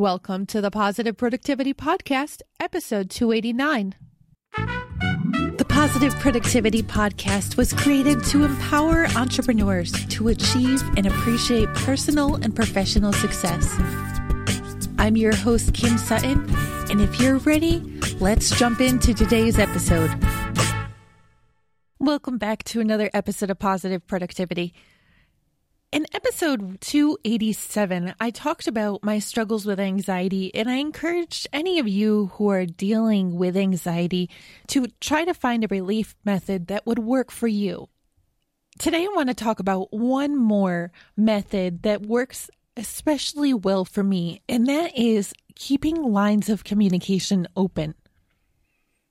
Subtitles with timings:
[0.00, 3.94] Welcome to the Positive Productivity Podcast, episode 289.
[5.58, 12.56] The Positive Productivity Podcast was created to empower entrepreneurs to achieve and appreciate personal and
[12.56, 13.76] professional success.
[14.98, 16.46] I'm your host, Kim Sutton,
[16.88, 17.80] and if you're ready,
[18.20, 20.10] let's jump into today's episode.
[21.98, 24.72] Welcome back to another episode of Positive Productivity.
[25.92, 31.88] In episode 287, I talked about my struggles with anxiety, and I encouraged any of
[31.88, 34.30] you who are dealing with anxiety
[34.68, 37.88] to try to find a relief method that would work for you.
[38.78, 44.42] Today, I want to talk about one more method that works especially well for me,
[44.48, 47.96] and that is keeping lines of communication open.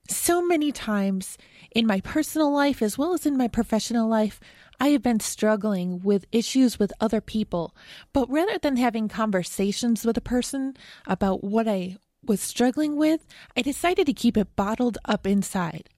[0.08, 1.38] So many times
[1.72, 4.40] in my personal life, as well as in my professional life,
[4.80, 7.76] I have been struggling with issues with other people,
[8.14, 13.26] but rather than having conversations with a person about what I was struggling with,
[13.58, 15.90] I decided to keep it bottled up inside.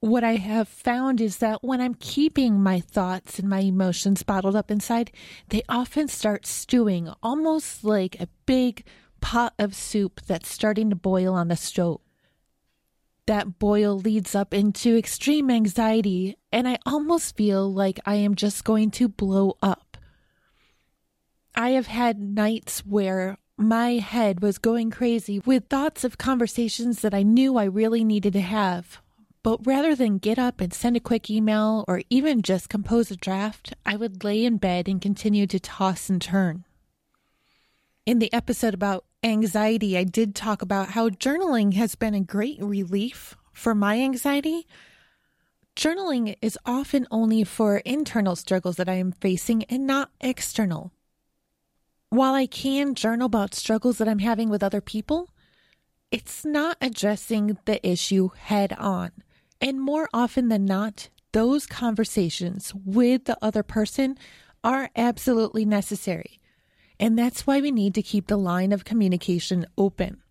[0.00, 4.56] What I have found is that when I'm keeping my thoughts and my emotions bottled
[4.56, 5.10] up inside,
[5.48, 8.84] they often start stewing almost like a big
[9.20, 12.00] pot of soup that's starting to boil on the stove.
[13.26, 18.64] That boil leads up into extreme anxiety, and I almost feel like I am just
[18.64, 19.96] going to blow up.
[21.54, 27.14] I have had nights where my head was going crazy with thoughts of conversations that
[27.14, 29.00] I knew I really needed to have.
[29.42, 33.16] But rather than get up and send a quick email or even just compose a
[33.16, 36.64] draft, I would lay in bed and continue to toss and turn.
[38.04, 42.62] In the episode about anxiety, I did talk about how journaling has been a great
[42.62, 44.66] relief for my anxiety.
[45.74, 50.92] Journaling is often only for internal struggles that I am facing and not external.
[52.08, 55.30] While I can journal about struggles that I'm having with other people,
[56.10, 59.10] it's not addressing the issue head on.
[59.60, 64.16] And more often than not, those conversations with the other person
[64.62, 66.40] are absolutely necessary.
[66.98, 70.22] And that's why we need to keep the line of communication open.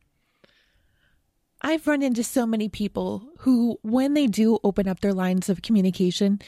[1.61, 5.61] I've run into so many people who, when they do open up their lines of
[5.61, 6.39] communication,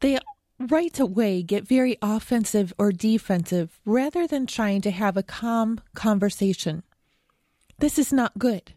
[0.00, 0.18] they
[0.58, 6.82] right away get very offensive or defensive rather than trying to have a calm conversation.
[7.78, 8.72] This is not good.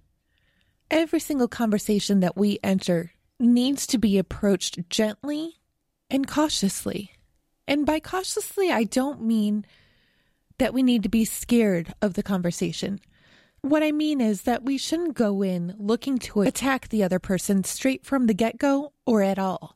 [0.92, 5.60] Every single conversation that we enter needs to be approached gently
[6.10, 7.14] and cautiously.
[7.68, 9.66] And by cautiously, I don't mean
[10.62, 13.00] that we need to be scared of the conversation.
[13.62, 17.64] What I mean is that we shouldn't go in looking to attack the other person
[17.64, 19.76] straight from the get go or at all.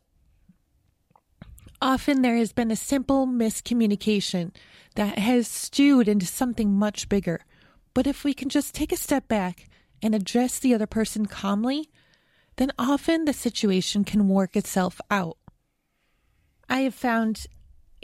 [1.81, 4.55] Often there has been a simple miscommunication
[4.93, 7.43] that has stewed into something much bigger.
[7.95, 9.67] But if we can just take a step back
[10.03, 11.89] and address the other person calmly,
[12.57, 15.37] then often the situation can work itself out.
[16.69, 17.47] I have found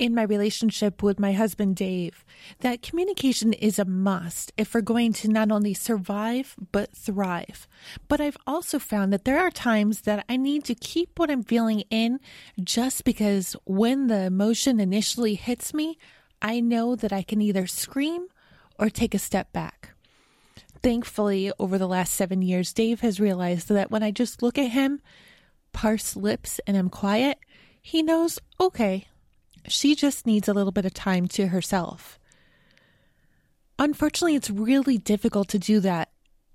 [0.01, 2.25] in my relationship with my husband, Dave,
[2.61, 7.67] that communication is a must if we're going to not only survive, but thrive.
[8.07, 11.43] But I've also found that there are times that I need to keep what I'm
[11.43, 12.19] feeling in
[12.63, 15.99] just because when the emotion initially hits me,
[16.41, 18.25] I know that I can either scream
[18.79, 19.91] or take a step back.
[20.81, 24.71] Thankfully, over the last seven years, Dave has realized that when I just look at
[24.71, 24.99] him,
[25.73, 27.37] parse lips, and am quiet,
[27.83, 29.07] he knows, okay,
[29.67, 32.19] she just needs a little bit of time to herself.
[33.79, 36.09] Unfortunately, it's really difficult to do that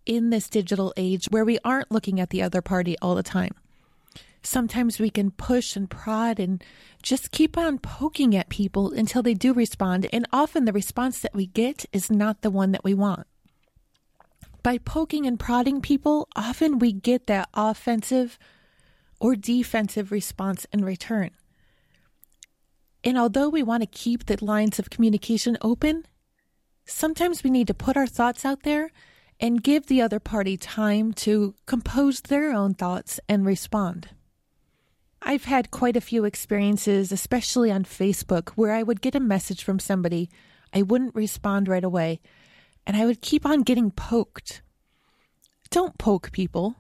[0.05, 3.53] in this digital age where we aren't looking at the other party all the time.
[4.43, 6.63] Sometimes we can push and prod and
[7.03, 11.35] just keep on poking at people until they do respond, and often the response that
[11.35, 13.27] we get is not the one that we want.
[14.63, 18.39] By poking and prodding people, often we get that offensive
[19.19, 21.31] or defensive response in return.
[23.07, 26.07] And although we want to keep the lines of communication open,
[26.87, 28.91] sometimes we need to put our thoughts out there
[29.39, 34.09] and give the other party time to compose their own thoughts and respond.
[35.23, 39.63] I've had quite a few experiences, especially on Facebook, where I would get a message
[39.63, 40.29] from somebody,
[40.75, 42.21] I wouldn't respond right away,
[42.89, 44.63] and I would keep on getting poked.
[45.71, 46.75] Don't poke people.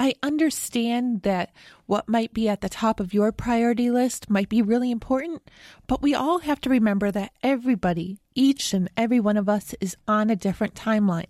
[0.00, 1.52] I understand that
[1.84, 5.42] what might be at the top of your priority list might be really important,
[5.86, 9.98] but we all have to remember that everybody, each and every one of us, is
[10.08, 11.26] on a different timeline.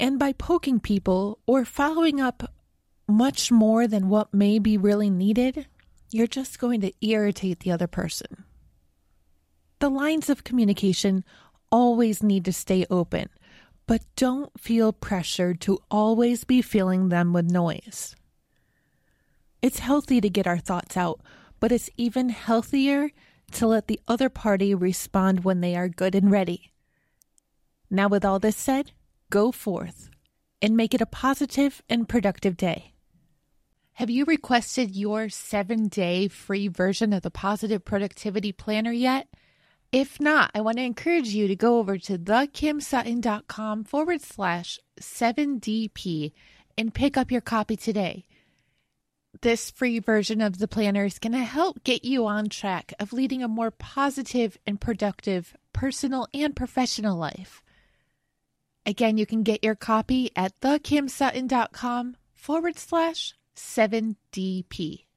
[0.00, 2.50] And by poking people or following up
[3.06, 5.66] much more than what may be really needed,
[6.10, 8.44] you're just going to irritate the other person.
[9.80, 11.24] The lines of communication
[11.70, 13.28] always need to stay open,
[13.88, 18.14] but don't feel pressured to always be filling them with noise.
[19.62, 21.20] It's healthy to get our thoughts out,
[21.58, 23.10] but it's even healthier
[23.52, 26.70] to let the other party respond when they are good and ready.
[27.90, 28.92] Now, with all this said,
[29.30, 30.10] go forth
[30.60, 32.92] and make it a positive and productive day.
[33.94, 39.28] Have you requested your seven day free version of the Positive Productivity Planner yet?
[39.90, 46.32] If not, I want to encourage you to go over to thekimsutton.com forward slash 7DP
[46.76, 48.26] and pick up your copy today.
[49.40, 53.12] This free version of the planner is going to help get you on track of
[53.12, 57.62] leading a more positive and productive personal and professional life.
[58.84, 65.07] Again, you can get your copy at thekimsutton.com forward slash 7DP.